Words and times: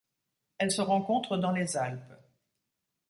Elle 0.57 0.71
se 0.71 0.81
rencontre 0.81 1.37
dans 1.37 1.51
les 1.51 1.77
Alpes. 1.77 2.17